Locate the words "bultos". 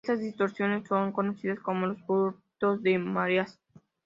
2.07-2.81